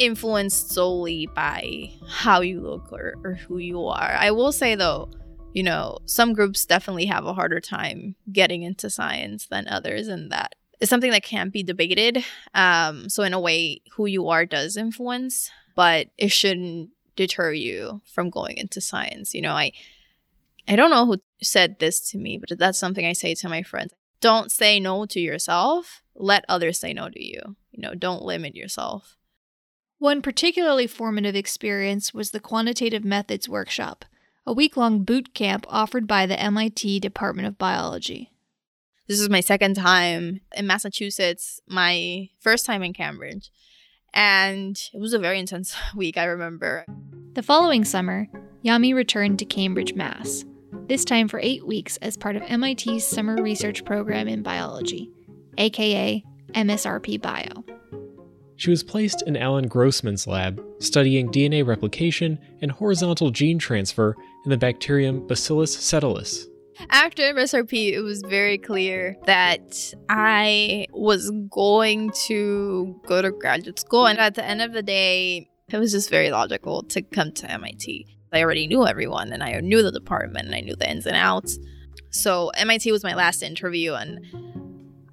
influenced 0.02 0.72
solely 0.72 1.28
by 1.28 1.92
how 2.08 2.42
you 2.42 2.60
look 2.60 2.92
or, 2.92 3.16
or 3.24 3.36
who 3.36 3.60
you 3.60 3.86
are. 3.86 4.16
I 4.20 4.32
will 4.32 4.52
say 4.52 4.76
though, 4.76 5.12
you 5.54 5.64
know, 5.64 6.00
some 6.06 6.34
groups 6.34 6.66
definitely 6.66 7.06
have 7.06 7.26
a 7.26 7.34
harder 7.34 7.60
time 7.60 8.16
getting 8.32 8.64
into 8.64 8.90
science 8.90 9.48
than 9.48 9.68
others, 9.68 10.08
and 10.08 10.32
that 10.32 10.56
is 10.80 10.90
something 10.90 11.12
that 11.12 11.24
can't 11.24 11.54
be 11.54 11.62
debated. 11.62 12.24
Um, 12.54 13.10
so 13.10 13.24
in 13.24 13.34
a 13.34 13.40
way, 13.40 13.82
who 13.94 14.06
you 14.06 14.30
are 14.30 14.46
does 14.46 14.78
influence, 14.78 15.52
but 15.76 16.08
it 16.18 16.32
shouldn't 16.32 16.90
deter 17.16 17.52
you 17.52 18.02
from 18.06 18.30
going 18.30 18.58
into 18.58 18.82
science. 18.82 19.36
You 19.36 19.42
know, 19.42 19.54
I 19.54 19.74
I 20.68 20.76
don't 20.76 20.92
know 20.92 21.06
who 21.06 21.18
said 21.44 21.80
this 21.80 22.00
to 22.12 22.18
me, 22.18 22.38
but 22.38 22.58
that's 22.58 22.80
something 22.80 23.06
I 23.06 23.14
say 23.14 23.36
to 23.36 23.50
my 23.50 23.62
friends. 23.62 23.94
Don't 24.22 24.52
say 24.52 24.80
no 24.80 25.06
to 25.08 25.20
yourself. 25.20 26.02
Let 26.16 26.46
others 26.48 26.80
say 26.80 26.94
no 26.94 27.10
to 27.10 27.24
you. 27.24 27.42
You 27.72 27.82
know, 27.82 27.94
don't 27.94 28.24
limit 28.24 28.56
yourself. 28.56 29.18
One 30.02 30.24
particularly 30.24 30.88
formative 30.88 31.36
experience 31.36 32.12
was 32.12 32.32
the 32.32 32.40
Quantitative 32.40 33.06
Methods 33.06 33.48
Workshop, 33.48 34.04
a 34.48 34.52
week 34.52 34.76
long 34.76 35.04
boot 35.04 35.36
camp 35.36 35.64
offered 35.70 36.08
by 36.08 36.26
the 36.26 36.40
MIT 36.40 37.00
Department 37.00 37.48
of 37.48 37.60
Biology. 37.60 38.32
This 39.08 39.20
is 39.20 39.30
my 39.30 39.42
second 39.42 39.76
time 39.76 40.42
in 40.56 40.66
Massachusetts, 40.66 41.62
my 41.68 42.30
first 42.40 42.66
time 42.66 42.82
in 42.82 42.94
Cambridge. 42.94 43.52
And 44.12 44.76
it 44.92 45.00
was 45.00 45.14
a 45.14 45.20
very 45.20 45.38
intense 45.38 45.76
week, 45.96 46.18
I 46.18 46.24
remember. 46.24 46.84
The 47.34 47.44
following 47.44 47.86
summer, 47.86 48.28
Yami 48.66 48.96
returned 48.96 49.38
to 49.38 49.46
Cambridge, 49.46 49.94
Mass., 49.94 50.46
this 50.88 51.06
time 51.06 51.28
for 51.28 51.40
eight 51.44 51.68
weeks 51.68 51.98
as 51.98 52.18
part 52.18 52.36
of 52.36 52.50
MIT's 52.50 53.06
summer 53.06 53.40
research 53.40 53.86
program 53.86 54.28
in 54.28 54.42
biology, 54.42 55.12
aka 55.60 56.24
MSRP 56.56 57.22
Bio. 57.22 57.81
She 58.58 58.70
was 58.70 58.84
placed 58.84 59.24
in 59.26 59.38
Alan 59.38 59.68
Grossman's 59.68 60.28
lab, 60.28 60.64
studying 60.80 61.32
DNA 61.32 61.66
replication 61.66 62.38
and 62.62 62.72
horizontal 62.72 63.32
gene 63.32 63.58
transfer 63.58 64.16
in 64.46 64.52
the 64.52 64.58
bacterium 64.58 65.26
Bacillus 65.26 65.76
subtilis. 65.76 66.46
After 66.90 67.24
MSRP, 67.24 67.92
it 67.92 68.02
was 68.02 68.22
very 68.28 68.58
clear 68.58 69.18
that 69.26 69.94
I 70.10 70.88
was 70.92 71.32
going 71.50 72.12
to 72.28 73.00
go 73.06 73.22
to 73.22 73.32
graduate 73.32 73.80
school. 73.80 74.08
And 74.08 74.20
at 74.20 74.36
the 74.36 74.46
end 74.46 74.62
of 74.62 74.74
the 74.74 74.84
day, 74.84 75.50
it 75.70 75.78
was 75.78 75.92
just 75.92 76.10
very 76.10 76.32
logical 76.32 76.84
to 76.84 77.02
come 77.02 77.32
to 77.34 77.52
MIT. 77.52 78.08
I 78.34 78.42
already 78.42 78.68
knew 78.68 78.88
everyone 78.88 79.34
and 79.34 79.44
I 79.44 79.60
knew 79.60 79.84
the 79.84 79.92
department 79.92 80.48
and 80.48 80.56
I 80.56 80.62
knew 80.62 80.76
the 80.76 80.90
ins 80.90 81.06
and 81.06 81.16
outs. 81.16 81.58
So 82.10 82.50
MIT 82.50 82.92
was 82.92 83.04
my 83.04 83.14
last 83.14 83.44
interview 83.44 83.94
and 83.94 84.26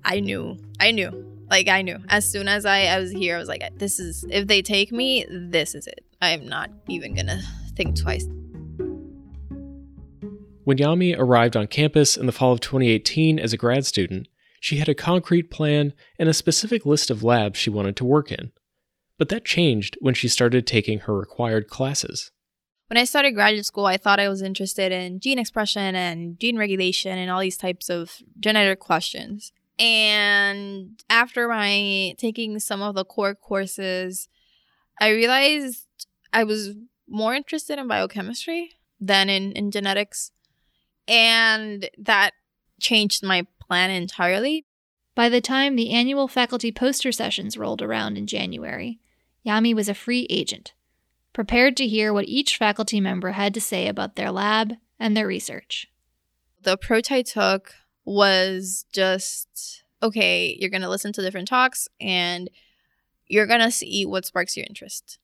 I 0.05 0.21
knew, 0.21 0.57
I 0.81 0.93
knew, 0.93 1.28
like 1.51 1.69
I 1.69 1.83
knew. 1.83 1.99
As 2.09 2.31
soon 2.31 2.49
as 2.49 2.65
I, 2.65 2.85
I 2.85 2.99
was 2.99 3.11
here, 3.11 3.37
I 3.37 3.39
was 3.39 3.49
like, 3.49 3.63
this 3.79 3.99
is, 3.99 4.25
if 4.31 4.47
they 4.47 4.63
take 4.63 4.93
me, 4.93 5.27
this 5.31 5.75
is 5.75 5.87
it. 5.87 6.05
I'm 6.21 6.47
not 6.47 6.71
even 6.89 7.15
gonna 7.15 7.41
think 7.77 7.97
twice. 7.97 8.27
When 10.65 10.77
Yami 10.77 11.19
arrived 11.19 11.57
on 11.57 11.67
campus 11.67 12.17
in 12.17 12.27
the 12.27 12.33
fall 12.33 12.53
of 12.53 12.61
2018 12.61 13.39
as 13.39 13.53
a 13.53 13.57
grad 13.57 13.87
student, 13.87 14.29
she 14.61 14.77
had 14.77 14.89
a 14.89 14.95
concrete 14.95 15.51
plan 15.51 15.95
and 16.19 16.29
a 16.29 16.35
specific 16.35 16.85
list 16.85 17.11
of 17.11 17.23
labs 17.23 17.59
she 17.59 17.71
wanted 17.71 17.97
to 17.97 18.05
work 18.05 18.31
in. 18.31 18.53
But 19.17 19.31
that 19.31 19.45
changed 19.45 19.97
when 20.01 20.15
she 20.15 20.29
started 20.29 20.67
taking 20.67 21.01
her 21.01 21.17
required 21.17 21.69
classes. 21.69 22.33
When 22.89 22.99
I 22.99 23.05
started 23.05 23.33
graduate 23.33 23.67
school, 23.67 23.87
I 23.87 23.97
thought 23.97 24.21
I 24.21 24.29
was 24.29 24.43
interested 24.43 24.93
in 24.93 25.21
gene 25.21 25.39
expression 25.39 25.95
and 25.95 26.39
gene 26.39 26.57
regulation 26.57 27.17
and 27.19 27.31
all 27.31 27.41
these 27.41 27.59
types 27.59 27.89
of 27.89 28.23
genetic 28.41 28.79
questions. 28.81 29.53
And 29.79 31.03
after 31.09 31.49
my 31.49 32.15
taking 32.19 32.59
some 32.59 32.83
of 32.83 32.95
the 32.95 33.05
core 33.05 33.35
courses, 33.35 34.29
I 35.01 35.11
realized 35.11 35.87
I 36.33 36.45
was 36.45 36.75
more 37.09 37.35
interested 37.35 37.79
in 37.79 37.87
biochemistry 37.89 38.73
than 39.01 39.29
in, 39.29 39.53
in 39.53 39.71
genetics. 39.71 40.33
And 41.07 41.89
that 41.97 42.33
changed 42.81 43.23
my 43.23 43.47
plan 43.61 43.91
entirely. 43.91 44.67
By 45.15 45.29
the 45.29 45.41
time 45.41 45.77
the 45.77 45.91
annual 45.91 46.29
faculty 46.29 46.71
poster 46.71 47.13
sessions 47.13 47.57
rolled 47.57 47.83
around 47.83 48.17
in 48.17 48.27
January, 48.27 49.01
Yami 49.47 49.75
was 49.75 49.89
a 49.89 49.95
free 49.95 50.27
agent, 50.29 50.75
prepared 51.33 51.77
to 51.77 51.89
hear 51.89 52.13
what 52.13 52.27
each 52.27 52.57
faculty 52.57 53.01
member 53.01 53.33
had 53.33 53.55
to 53.55 53.61
say 53.61 53.89
about 53.89 54.17
their 54.17 54.31
lab 54.31 54.75
and 54.99 55.17
their 55.17 55.27
research. 55.27 55.87
The 56.63 56.73
approach 56.73 57.11
I 57.11 57.23
took 57.23 57.73
was 58.09 58.87
just 58.93 59.85
okay, 60.03 60.57
you're 60.59 60.71
going 60.71 60.83
to 60.83 60.89
listen 60.89 61.13
to 61.13 61.23
different 61.23 61.49
talks 61.49 61.89
and 62.01 62.49
you're 63.27 63.47
going 63.47 63.61
to 63.61 63.71
see 63.71 64.07
what 64.07 64.25
sparks 64.25 64.57
your 64.57 64.65
interest. 64.69 65.19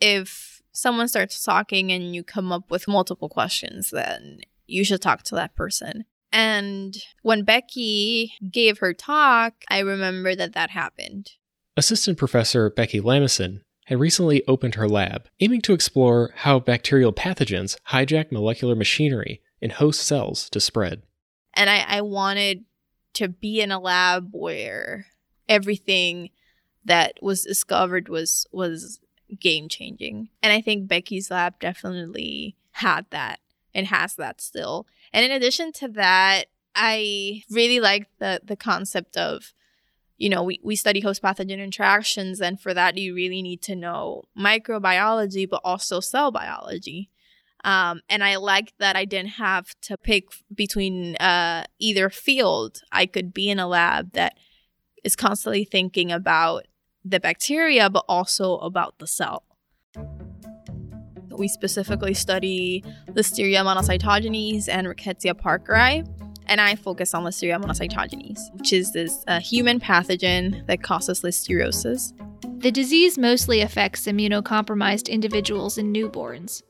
If 0.00 0.62
someone 0.72 1.08
starts 1.08 1.42
talking 1.44 1.92
and 1.92 2.14
you 2.14 2.24
come 2.24 2.50
up 2.50 2.70
with 2.70 2.88
multiple 2.88 3.28
questions, 3.28 3.90
then 3.90 4.40
you 4.66 4.82
should 4.82 5.02
talk 5.02 5.24
to 5.24 5.34
that 5.34 5.54
person. 5.54 6.06
And 6.32 6.96
when 7.22 7.44
Becky 7.44 8.32
gave 8.50 8.78
her 8.78 8.94
talk, 8.94 9.54
I 9.68 9.80
remember 9.80 10.34
that 10.34 10.54
that 10.54 10.70
happened. 10.70 11.32
Assistant 11.76 12.16
Professor 12.16 12.70
Becky 12.70 13.00
Lamason 13.00 13.60
had 13.86 14.00
recently 14.00 14.42
opened 14.48 14.74
her 14.74 14.88
lab, 14.88 15.28
aiming 15.40 15.60
to 15.62 15.74
explore 15.74 16.32
how 16.36 16.58
bacterial 16.58 17.12
pathogens 17.12 17.76
hijack 17.90 18.32
molecular 18.32 18.74
machinery 18.74 19.42
in 19.60 19.70
host 19.70 20.00
cells 20.00 20.48
to 20.50 20.60
spread. 20.60 21.02
And 21.58 21.68
I, 21.68 21.84
I 21.88 22.00
wanted 22.02 22.64
to 23.14 23.28
be 23.28 23.60
in 23.60 23.72
a 23.72 23.80
lab 23.80 24.28
where 24.30 25.06
everything 25.48 26.30
that 26.84 27.14
was 27.20 27.42
discovered 27.42 28.08
was 28.08 28.46
was 28.52 29.00
game 29.40 29.68
changing. 29.68 30.28
And 30.40 30.52
I 30.52 30.60
think 30.60 30.86
Becky's 30.86 31.30
lab 31.30 31.58
definitely 31.58 32.56
had 32.70 33.06
that 33.10 33.40
and 33.74 33.88
has 33.88 34.14
that 34.14 34.40
still. 34.40 34.86
And 35.12 35.24
in 35.24 35.32
addition 35.32 35.72
to 35.72 35.88
that, 35.88 36.44
I 36.76 37.42
really 37.50 37.80
like 37.80 38.08
the 38.20 38.40
the 38.44 38.56
concept 38.56 39.16
of 39.16 39.52
you 40.16 40.28
know, 40.28 40.42
we, 40.42 40.60
we 40.64 40.74
study 40.74 41.00
host 41.00 41.22
pathogen 41.22 41.62
interactions, 41.62 42.40
and 42.40 42.60
for 42.60 42.74
that, 42.74 42.98
you 42.98 43.14
really 43.14 43.40
need 43.40 43.62
to 43.62 43.76
know 43.76 44.24
microbiology, 44.36 45.48
but 45.48 45.60
also 45.62 46.00
cell 46.00 46.32
biology. 46.32 47.08
Um, 47.64 48.00
and 48.08 48.22
I 48.22 48.36
like 48.36 48.72
that 48.78 48.96
I 48.96 49.04
didn't 49.04 49.30
have 49.30 49.74
to 49.82 49.96
pick 49.96 50.28
between 50.54 51.16
uh, 51.16 51.64
either 51.78 52.08
field. 52.08 52.82
I 52.92 53.06
could 53.06 53.34
be 53.34 53.50
in 53.50 53.58
a 53.58 53.66
lab 53.66 54.12
that 54.12 54.38
is 55.04 55.16
constantly 55.16 55.64
thinking 55.64 56.12
about 56.12 56.66
the 57.04 57.20
bacteria, 57.20 57.90
but 57.90 58.04
also 58.08 58.58
about 58.58 58.98
the 58.98 59.06
cell. 59.06 59.44
We 61.36 61.48
specifically 61.48 62.14
study 62.14 62.84
Listeria 63.10 63.62
monocytogenes 63.64 64.68
and 64.68 64.86
Rickettsia 64.86 65.34
parkeri. 65.34 66.06
And 66.46 66.60
I 66.60 66.76
focus 66.76 67.12
on 67.14 67.24
Listeria 67.24 67.62
monocytogenes, 67.62 68.38
which 68.54 68.72
is 68.72 68.92
this 68.92 69.22
uh, 69.28 69.38
human 69.38 69.78
pathogen 69.78 70.66
that 70.66 70.82
causes 70.82 71.20
listeriosis. 71.20 72.12
The 72.60 72.72
disease 72.72 73.18
mostly 73.18 73.60
affects 73.60 74.06
immunocompromised 74.06 75.08
individuals 75.08 75.78
and 75.78 75.94
newborns. 75.94 76.62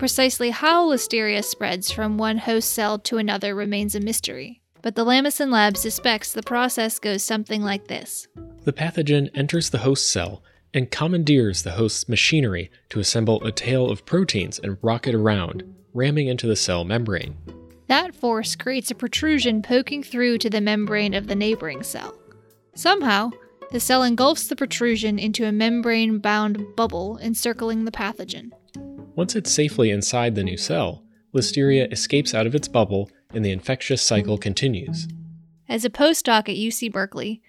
Precisely 0.00 0.48
how 0.48 0.88
Listeria 0.88 1.44
spreads 1.44 1.90
from 1.90 2.16
one 2.16 2.38
host 2.38 2.72
cell 2.72 2.98
to 3.00 3.18
another 3.18 3.54
remains 3.54 3.94
a 3.94 4.00
mystery, 4.00 4.62
but 4.80 4.94
the 4.94 5.04
Lamason 5.04 5.50
lab 5.50 5.76
suspects 5.76 6.32
the 6.32 6.42
process 6.42 6.98
goes 6.98 7.22
something 7.22 7.60
like 7.60 7.86
this. 7.86 8.26
The 8.64 8.72
pathogen 8.72 9.28
enters 9.34 9.68
the 9.68 9.80
host 9.80 10.10
cell 10.10 10.42
and 10.72 10.90
commandeers 10.90 11.64
the 11.64 11.72
host's 11.72 12.08
machinery 12.08 12.70
to 12.88 12.98
assemble 12.98 13.44
a 13.44 13.52
tail 13.52 13.90
of 13.90 14.06
proteins 14.06 14.58
and 14.58 14.78
rocket 14.80 15.14
around, 15.14 15.64
ramming 15.92 16.28
into 16.28 16.46
the 16.46 16.56
cell 16.56 16.82
membrane. 16.82 17.36
That 17.88 18.14
force 18.14 18.56
creates 18.56 18.90
a 18.90 18.94
protrusion 18.94 19.60
poking 19.60 20.02
through 20.02 20.38
to 20.38 20.48
the 20.48 20.62
membrane 20.62 21.12
of 21.12 21.26
the 21.26 21.36
neighboring 21.36 21.82
cell. 21.82 22.18
Somehow, 22.74 23.32
the 23.70 23.80
cell 23.80 24.02
engulfs 24.02 24.48
the 24.48 24.56
protrusion 24.56 25.18
into 25.18 25.44
a 25.44 25.52
membrane 25.52 26.20
bound 26.20 26.74
bubble 26.74 27.18
encircling 27.18 27.84
the 27.84 27.92
pathogen. 27.92 28.52
Once 29.20 29.36
it's 29.36 29.52
safely 29.52 29.90
inside 29.90 30.34
the 30.34 30.42
new 30.42 30.56
cell, 30.56 31.04
Listeria 31.34 31.92
escapes 31.92 32.32
out 32.32 32.46
of 32.46 32.54
its 32.54 32.68
bubble 32.68 33.10
and 33.34 33.44
the 33.44 33.50
infectious 33.50 34.00
cycle 34.00 34.38
continues. 34.38 35.08
As 35.68 35.84
a 35.84 35.90
postdoc 35.90 36.48
at 36.48 36.56
UC 36.56 36.90
Berkeley, 36.90 37.42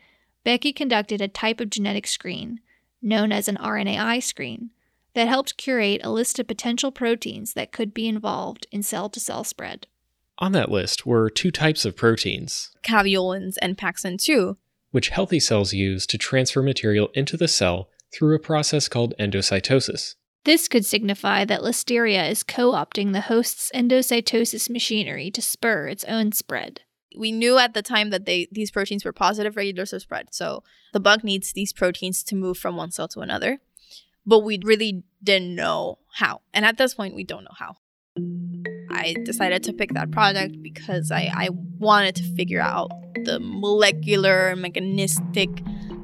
Becky 0.43 0.73
conducted 0.73 1.21
a 1.21 1.29
type 1.29 1.61
of 1.61 1.69
genetic 1.69 2.07
screen, 2.07 2.59
known 3.01 3.31
as 3.31 3.47
an 3.47 3.55
RNAi 3.55 4.21
screen, 4.21 4.71
that 5.13 5.29
helped 5.29 5.55
curate 5.55 6.01
a 6.03 6.11
list 6.11 6.39
of 6.39 6.47
potential 6.47 6.91
proteins 6.91 7.53
that 7.53 7.71
could 7.71 7.93
be 7.93 8.05
involved 8.05 8.67
in 8.69 8.83
cell 8.83 9.07
to 9.07 9.21
cell 9.21 9.45
spread. 9.45 9.87
On 10.39 10.51
that 10.51 10.69
list 10.69 11.05
were 11.05 11.29
two 11.29 11.51
types 11.51 11.85
of 11.85 11.95
proteins 11.95 12.71
caveolins 12.83 13.55
and 13.61 13.77
PACSIN2, 13.77 14.57
which 14.91 15.07
healthy 15.07 15.39
cells 15.39 15.71
use 15.71 16.05
to 16.07 16.17
transfer 16.17 16.61
material 16.61 17.07
into 17.13 17.37
the 17.37 17.47
cell 17.47 17.87
through 18.13 18.35
a 18.35 18.39
process 18.39 18.89
called 18.89 19.13
endocytosis. 19.17 20.15
This 20.43 20.67
could 20.67 20.85
signify 20.85 21.45
that 21.45 21.61
Listeria 21.61 22.29
is 22.29 22.41
co 22.41 22.71
opting 22.71 23.13
the 23.13 23.21
host's 23.21 23.71
endocytosis 23.75 24.69
machinery 24.69 25.29
to 25.31 25.41
spur 25.41 25.87
its 25.87 26.03
own 26.05 26.31
spread. 26.31 26.81
We 27.15 27.31
knew 27.31 27.57
at 27.59 27.73
the 27.73 27.83
time 27.83 28.09
that 28.09 28.25
they 28.25 28.47
these 28.51 28.71
proteins 28.71 29.05
were 29.05 29.13
positive 29.13 29.55
regulators 29.55 29.93
of 29.93 30.01
spread, 30.01 30.33
so 30.33 30.63
the 30.93 30.99
bug 30.99 31.23
needs 31.23 31.53
these 31.53 31.73
proteins 31.73 32.23
to 32.23 32.35
move 32.35 32.57
from 32.57 32.75
one 32.75 32.91
cell 32.91 33.07
to 33.09 33.19
another. 33.19 33.59
But 34.25 34.39
we 34.39 34.59
really 34.63 35.03
didn't 35.23 35.55
know 35.55 35.99
how. 36.13 36.41
And 36.53 36.65
at 36.65 36.77
this 36.77 36.95
point, 36.95 37.15
we 37.15 37.23
don't 37.23 37.43
know 37.43 37.55
how. 37.57 37.77
I 38.91 39.15
decided 39.23 39.63
to 39.63 39.73
pick 39.73 39.93
that 39.93 40.11
project 40.11 40.61
because 40.61 41.11
I, 41.11 41.31
I 41.33 41.49
wanted 41.79 42.15
to 42.17 42.35
figure 42.35 42.61
out 42.61 42.91
the 43.25 43.39
molecular, 43.41 44.55
mechanistic 44.55 45.49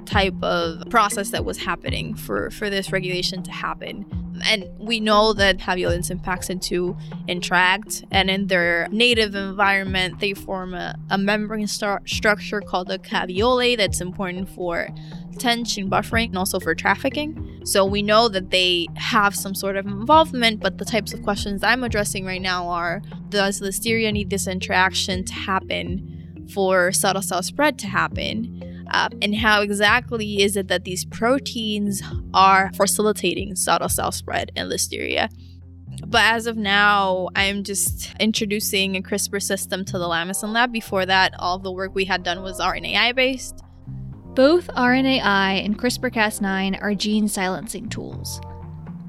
type 0.05 0.41
of 0.41 0.89
process 0.89 1.31
that 1.31 1.45
was 1.45 1.57
happening 1.57 2.15
for, 2.15 2.49
for 2.51 2.69
this 2.69 2.91
regulation 2.91 3.43
to 3.43 3.51
happen. 3.51 4.05
And 4.43 4.67
we 4.79 4.99
know 4.99 5.33
that 5.33 5.57
caveolins 5.57 6.09
and 6.09 6.21
PACSIN2 6.23 7.27
interact, 7.27 8.03
and 8.11 8.29
in 8.29 8.47
their 8.47 8.87
native 8.89 9.35
environment, 9.35 10.19
they 10.19 10.33
form 10.33 10.73
a, 10.73 10.95
a 11.09 11.17
membrane 11.17 11.67
structure 11.67 12.61
called 12.61 12.87
the 12.87 12.99
caveolae 12.99 13.77
that's 13.77 14.01
important 14.01 14.49
for 14.49 14.89
tension 15.37 15.89
buffering 15.89 16.27
and 16.27 16.37
also 16.37 16.59
for 16.59 16.73
trafficking. 16.73 17.61
So 17.63 17.85
we 17.85 18.01
know 18.01 18.27
that 18.29 18.49
they 18.49 18.87
have 18.95 19.35
some 19.35 19.53
sort 19.53 19.77
of 19.77 19.85
involvement, 19.85 20.61
but 20.61 20.77
the 20.77 20.85
types 20.85 21.13
of 21.13 21.21
questions 21.21 21.63
I'm 21.63 21.83
addressing 21.83 22.25
right 22.25 22.41
now 22.41 22.67
are 22.69 23.01
does 23.29 23.61
listeria 23.61 24.11
need 24.11 24.29
this 24.29 24.47
interaction 24.47 25.23
to 25.25 25.33
happen 25.33 26.47
for 26.53 26.91
subtle 26.91 27.21
cell 27.21 27.43
spread 27.43 27.77
to 27.79 27.87
happen? 27.87 28.56
Uh, 28.91 29.09
and 29.21 29.35
how 29.35 29.61
exactly 29.61 30.41
is 30.41 30.55
it 30.55 30.67
that 30.67 30.83
these 30.83 31.05
proteins 31.05 32.01
are 32.33 32.71
facilitating 32.73 33.55
subtle 33.55 33.89
cell 33.89 34.11
spread 34.11 34.51
in 34.55 34.67
listeria? 34.67 35.29
But 36.05 36.21
as 36.23 36.47
of 36.47 36.57
now, 36.57 37.29
I'm 37.35 37.63
just 37.63 38.13
introducing 38.19 38.95
a 38.95 39.01
CRISPR 39.01 39.41
system 39.41 39.83
to 39.85 39.97
the 39.97 40.05
Lamason 40.05 40.53
lab. 40.53 40.71
Before 40.71 41.05
that, 41.05 41.33
all 41.39 41.59
the 41.59 41.71
work 41.71 41.95
we 41.95 42.05
had 42.05 42.23
done 42.23 42.43
was 42.43 42.59
RNAi 42.59 43.15
based. 43.15 43.63
Both 44.35 44.67
RNAi 44.67 45.65
and 45.65 45.77
CRISPR 45.77 46.13
Cas9 46.13 46.81
are 46.81 46.93
gene 46.93 47.27
silencing 47.27 47.89
tools. 47.89 48.39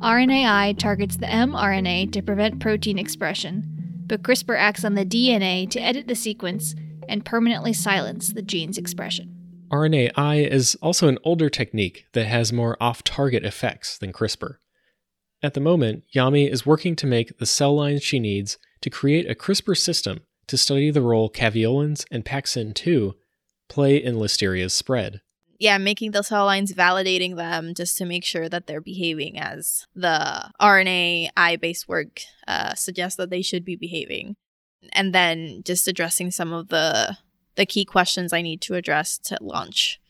RNAi 0.01 0.79
targets 0.79 1.17
the 1.17 1.27
mRNA 1.27 2.13
to 2.13 2.23
prevent 2.23 2.61
protein 2.61 2.99
expression, 2.99 4.03
but 4.07 4.23
CRISPR 4.23 4.57
acts 4.57 4.85
on 4.85 4.95
the 4.95 5.05
DNA 5.05 5.69
to 5.71 5.81
edit 5.81 6.09
the 6.09 6.15
sequence 6.15 6.75
and 7.09 7.25
permanently 7.25 7.73
silence 7.73 8.33
the 8.33 8.43
gene's 8.43 8.79
expression. 8.79 9.38
RNAi 9.71 10.49
is 10.49 10.77
also 10.77 11.09
an 11.09 11.19
older 11.25 11.51
technique 11.51 12.07
that 12.13 12.27
has 12.27 12.53
more 12.53 12.77
off 12.81 13.03
target 13.05 13.45
effects 13.45 13.99
than 13.99 14.13
CRISPR. 14.13 14.57
At 15.43 15.55
the 15.55 15.61
moment, 15.61 16.05
Yami 16.15 16.51
is 16.51 16.67
working 16.67 16.97
to 16.97 17.07
make 17.07 17.39
the 17.39 17.47
cell 17.47 17.75
lines 17.77 18.03
she 18.03 18.19
needs 18.19 18.59
to 18.81 18.91
create 18.91 19.31
a 19.31 19.35
CRISPR 19.35 19.77
system 19.77 20.21
to 20.49 20.57
study 20.57 20.91
the 20.91 21.03
role 21.03 21.31
caveolins 21.31 22.05
and 22.11 22.25
PACSIN2 22.25 23.15
play 23.69 24.03
in 24.03 24.17
Listeria's 24.17 24.73
spread. 24.73 25.21
Yeah, 25.61 25.79
making 25.79 26.13
the 26.13 26.23
cell 26.23 26.45
lines, 26.45 26.73
validating 26.73 27.37
them 27.37 27.75
just 27.75 27.99
to 27.99 28.05
make 28.05 28.25
sure 28.25 28.49
that 28.49 28.67
they're 28.67 28.81
behaving 28.81 29.39
as 29.39 29.87
the 29.95 30.51
RNAi 30.61 31.61
based 31.61 31.89
work 31.89 32.21
uh, 32.47 32.75
suggests 32.75 33.17
that 33.17 33.31
they 33.31 33.43
should 33.43 33.65
be 33.65 33.77
behaving. 33.77 34.37
And 34.93 35.13
then 35.13 35.63
just 35.65 35.89
addressing 35.89 36.31
some 36.31 36.53
of 36.53 36.69
the 36.69 37.17
the 37.59 37.67
key 37.67 37.85
questions 37.85 38.33
I 38.33 38.41
need 38.41 38.61
to 38.63 38.77
address 38.77 39.19
to 39.19 39.37
launch 39.41 40.01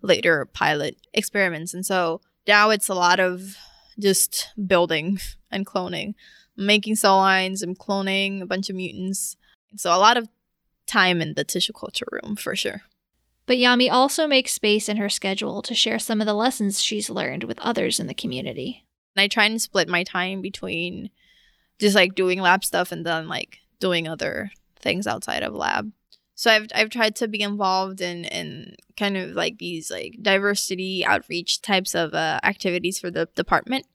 later 0.00 0.46
pilot 0.46 0.96
experiments. 1.12 1.74
And 1.74 1.84
so 1.84 2.22
now 2.48 2.70
it's 2.70 2.88
a 2.88 2.94
lot 2.94 3.20
of 3.20 3.56
just 3.98 4.48
building 4.66 5.20
and 5.50 5.66
cloning, 5.66 6.14
making 6.56 6.96
cell 6.96 7.18
lines 7.18 7.62
and 7.62 7.78
cloning 7.78 8.40
a 8.40 8.46
bunch 8.46 8.70
of 8.70 8.76
mutants. 8.76 9.36
So 9.76 9.94
a 9.94 10.00
lot 10.00 10.16
of 10.16 10.28
time 10.86 11.20
in 11.20 11.34
the 11.34 11.44
tissue 11.44 11.74
culture 11.74 12.06
room 12.10 12.36
for 12.36 12.56
sure. 12.56 12.82
But 13.44 13.58
Yami 13.58 13.92
also 13.92 14.26
makes 14.26 14.54
space 14.54 14.88
in 14.88 14.96
her 14.96 15.10
schedule 15.10 15.60
to 15.60 15.74
share 15.74 15.98
some 15.98 16.22
of 16.22 16.26
the 16.26 16.32
lessons 16.32 16.82
she's 16.82 17.10
learned 17.10 17.44
with 17.44 17.58
others 17.58 18.00
in 18.00 18.06
the 18.06 18.14
community. 18.14 18.86
I 19.14 19.28
try 19.28 19.44
and 19.44 19.60
split 19.60 19.90
my 19.90 20.04
time 20.04 20.40
between 20.40 21.10
just 21.78 21.94
like 21.94 22.14
doing 22.14 22.40
lab 22.40 22.64
stuff 22.64 22.92
and 22.92 23.04
then 23.04 23.28
like 23.28 23.58
doing 23.78 24.08
other 24.08 24.52
things 24.80 25.06
outside 25.06 25.42
of 25.42 25.52
lab. 25.52 25.92
So 26.34 26.50
I've 26.50 26.66
I've 26.74 26.90
tried 26.90 27.16
to 27.16 27.28
be 27.28 27.42
involved 27.42 28.00
in 28.00 28.24
in 28.24 28.76
kind 28.96 29.16
of 29.16 29.30
like 29.30 29.58
these 29.58 29.90
like 29.90 30.16
diversity 30.20 31.04
outreach 31.04 31.62
types 31.62 31.94
of 31.94 32.14
uh, 32.14 32.40
activities 32.42 32.98
for 32.98 33.10
the 33.10 33.28
department. 33.34 33.86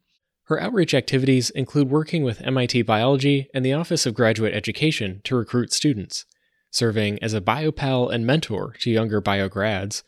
Her 0.45 0.59
outreach 0.59 0.93
activities 0.93 1.51
include 1.51 1.91
working 1.91 2.23
with 2.23 2.41
MIT 2.41 2.81
Biology 2.81 3.49
and 3.53 3.63
the 3.63 3.73
Office 3.73 4.05
of 4.05 4.15
Graduate 4.15 4.53
Education 4.53 5.21
to 5.25 5.35
recruit 5.35 5.71
students 5.71 6.25
serving 6.71 7.21
as 7.21 7.33
a 7.33 7.41
biopal 7.41 8.13
and 8.13 8.25
mentor 8.25 8.75
to 8.79 8.91
younger 8.91 9.21
biograds, 9.21 10.03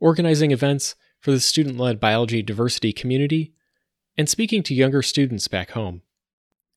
organizing 0.00 0.50
events 0.50 0.94
for 1.20 1.30
the 1.30 1.40
student 1.40 1.78
led 1.78 2.00
biology 2.00 2.42
diversity 2.42 2.92
community, 2.92 3.52
and 4.16 4.28
speaking 4.28 4.62
to 4.62 4.74
younger 4.74 5.02
students 5.02 5.48
back 5.48 5.70
home. 5.72 6.02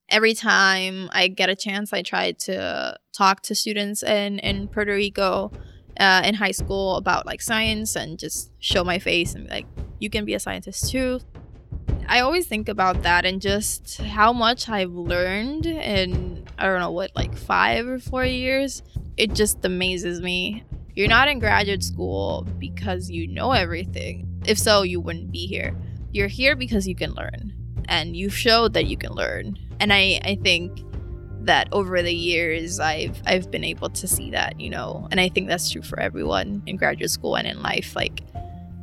Every 0.10 0.34
time 0.34 1.10
I 1.12 1.28
get 1.28 1.50
a 1.50 1.56
chance, 1.56 1.94
I 1.94 2.02
try 2.02 2.32
to 2.32 2.98
talk 3.14 3.42
to 3.44 3.56
students 3.56 4.04
in, 4.04 4.40
in 4.40 4.68
Puerto 4.68 4.94
Rico 4.94 5.52
uh, 6.00 6.22
in 6.26 6.36
high 6.36 6.52
school 6.52 6.96
about 6.96 7.26
like 7.26 7.42
science 7.42 7.96
and 7.96 8.18
just 8.18 8.52
show 8.60 8.84
my 8.84 9.00
face 9.00 9.36
and 9.36 9.48
like, 9.50 9.68
you 10.00 10.10
can 10.10 10.26
be 10.26 10.34
a 10.34 10.40
scientist 10.40 10.90
too. 10.90 11.20
I 12.08 12.22
always 12.22 12.48
think 12.48 12.70
about 12.70 13.04
that 13.04 13.26
and 13.26 13.40
just 13.40 13.98
how 14.02 14.34
much 14.34 14.68
I've 14.68 14.94
learned 14.94 15.68
in, 15.68 16.48
I 16.58 16.66
don't 16.66 16.80
know 16.80 16.92
what, 16.92 17.16
like 17.16 17.38
five 17.38 17.88
or 17.88 18.00
four 18.00 18.26
years 18.26 18.82
it 19.20 19.34
just 19.34 19.66
amazes 19.66 20.22
me. 20.22 20.64
You're 20.96 21.10
not 21.10 21.28
in 21.28 21.40
graduate 21.40 21.84
school 21.84 22.48
because 22.58 23.12
you 23.12 23.28
know 23.28 23.52
everything. 23.52 24.42
If 24.46 24.58
so, 24.58 24.82
you 24.84 25.02
wouldn't 25.02 25.30
be 25.30 25.46
here. 25.46 25.76
You're 26.14 26.30
here 26.30 26.56
because 26.56 26.88
you 26.88 26.96
can 26.96 27.12
learn, 27.12 27.54
and 27.90 28.16
you've 28.16 28.36
showed 28.36 28.74
that 28.74 28.86
you 28.86 28.96
can 28.96 29.12
learn. 29.12 29.60
And 29.80 29.94
I, 29.94 30.20
I 30.24 30.38
think 30.42 30.84
that 31.42 31.70
over 31.72 32.02
the 32.02 32.14
years 32.14 32.80
I've 32.80 33.22
I've 33.26 33.50
been 33.50 33.64
able 33.64 33.90
to 33.90 34.08
see 34.08 34.32
that, 34.32 34.60
you 34.60 34.70
know, 34.70 35.08
and 35.12 35.20
I 35.20 35.30
think 35.30 35.48
that's 35.48 35.70
true 35.70 35.82
for 35.82 36.00
everyone 36.00 36.62
in 36.66 36.76
graduate 36.76 37.12
school 37.12 37.36
and 37.36 37.48
in 37.48 37.62
life. 37.62 37.96
Like 37.96 38.22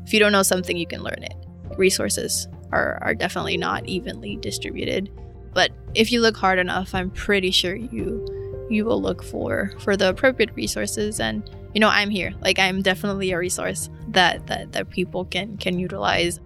if 0.04 0.12
you 0.12 0.18
don't 0.18 0.32
know 0.32 0.42
something, 0.42 0.76
you 0.76 0.86
can 0.86 1.02
learn 1.02 1.22
it. 1.22 1.34
Resources 1.76 2.48
are, 2.72 2.98
are 3.02 3.14
definitely 3.14 3.56
not 3.56 3.86
evenly 3.86 4.36
distributed. 4.36 5.10
But 5.52 5.72
if 5.94 6.12
you 6.12 6.20
look 6.20 6.36
hard 6.36 6.58
enough, 6.58 6.94
I'm 6.94 7.10
pretty 7.10 7.50
sure 7.50 7.74
you 7.74 8.26
you 8.68 8.84
will 8.84 9.00
look 9.00 9.22
for 9.22 9.72
for 9.78 9.96
the 9.96 10.08
appropriate 10.08 10.50
resources 10.54 11.20
and 11.20 11.48
you 11.72 11.80
know 11.80 11.88
i'm 11.88 12.10
here 12.10 12.32
like 12.40 12.58
i'm 12.58 12.82
definitely 12.82 13.30
a 13.30 13.38
resource 13.38 13.88
that 14.08 14.44
that, 14.48 14.72
that 14.72 14.90
people 14.90 15.24
can 15.24 15.56
can 15.56 15.78
utilize 15.78 16.40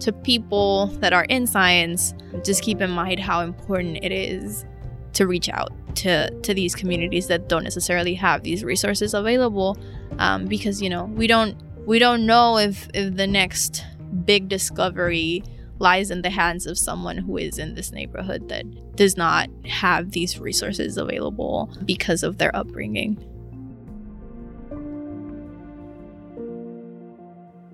to 0.00 0.12
people 0.12 0.86
that 1.00 1.12
are 1.12 1.24
in 1.24 1.46
science 1.46 2.14
just 2.44 2.62
keep 2.62 2.80
in 2.80 2.90
mind 2.90 3.18
how 3.20 3.40
important 3.40 3.98
it 4.02 4.12
is 4.12 4.64
to 5.12 5.26
reach 5.26 5.48
out 5.48 5.72
to 5.96 6.30
to 6.40 6.52
these 6.52 6.74
communities 6.74 7.26
that 7.28 7.48
don't 7.48 7.64
necessarily 7.64 8.14
have 8.14 8.42
these 8.42 8.62
resources 8.62 9.14
available 9.14 9.76
um, 10.18 10.46
because 10.46 10.82
you 10.82 10.90
know 10.90 11.04
we 11.04 11.26
don't 11.26 11.56
we 11.86 11.98
don't 11.98 12.26
know 12.26 12.58
if 12.58 12.88
if 12.94 13.14
the 13.16 13.26
next 13.26 13.84
big 14.24 14.48
discovery 14.48 15.42
lies 15.78 16.10
in 16.10 16.22
the 16.22 16.30
hands 16.30 16.66
of 16.66 16.78
someone 16.78 17.18
who 17.18 17.36
is 17.36 17.58
in 17.58 17.74
this 17.74 17.92
neighborhood 17.92 18.48
that 18.48 18.64
does 18.96 19.16
not 19.16 19.48
have 19.66 20.12
these 20.12 20.38
resources 20.38 20.96
available 20.96 21.70
because 21.84 22.22
of 22.22 22.38
their 22.38 22.54
upbringing. 22.56 23.22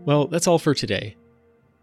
Well, 0.05 0.27
that's 0.27 0.49
all 0.49 0.59
for 0.59 0.75
today. 0.75 1.17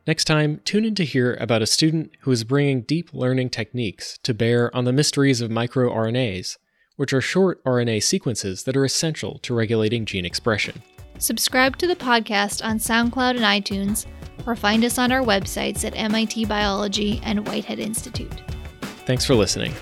Next 0.10 0.26
time, 0.26 0.60
tune 0.66 0.86
in 0.86 0.96
to 0.96 1.06
hear 1.06 1.38
about 1.40 1.62
a 1.62 1.68
student 1.68 2.10
who 2.22 2.32
is 2.32 2.44
bringing 2.44 2.82
deep 2.82 3.14
learning 3.14 3.52
techniques 3.52 4.18
to 4.24 4.34
bear 4.34 4.76
on 4.76 4.86
the 4.86 4.92
mysteries 4.92 5.40
of 5.40 5.52
microRNAs, 5.52 6.58
which 6.96 7.14
are 7.14 7.22
short 7.22 7.64
RNA 7.64 8.02
sequences 8.02 8.64
that 8.64 8.76
are 8.76 8.84
essential 8.84 9.38
to 9.44 9.54
regulating 9.54 10.06
gene 10.06 10.26
expression. 10.26 10.82
Subscribe 11.20 11.78
to 11.78 11.86
the 11.86 11.96
podcast 11.96 12.66
on 12.66 12.80
SoundCloud 12.80 13.36
and 13.36 13.42
iTunes 13.42 14.08
or 14.48 14.56
find 14.56 14.84
us 14.84 14.98
on 14.98 15.12
our 15.12 15.22
websites 15.22 15.86
at 15.86 15.96
MIT 15.96 16.46
Biology 16.46 17.22
and 17.24 17.48
Whitehead 17.48 17.78
Institute. 17.78 18.34
Thanks 19.06 19.26
for 19.26 19.36
listening. 19.36 19.76